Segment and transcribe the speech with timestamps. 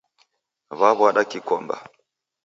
[0.79, 1.75] Waw'ada kikomba